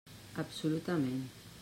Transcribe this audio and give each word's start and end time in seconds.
Absolutament. 0.43 1.21